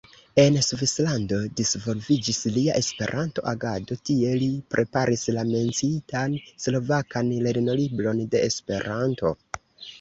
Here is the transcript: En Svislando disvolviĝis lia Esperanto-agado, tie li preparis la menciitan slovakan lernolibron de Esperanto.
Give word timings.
En 0.43 0.55
Svislando 0.67 1.37
disvolviĝis 1.59 2.39
lia 2.55 2.77
Esperanto-agado, 2.79 3.99
tie 4.11 4.33
li 4.45 4.49
preparis 4.77 5.29
la 5.37 5.45
menciitan 5.53 6.41
slovakan 6.67 7.33
lernolibron 7.49 8.27
de 8.35 8.47
Esperanto. 8.51 9.37